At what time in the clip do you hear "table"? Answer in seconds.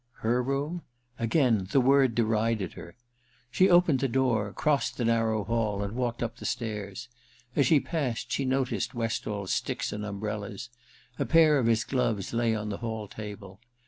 13.07-13.59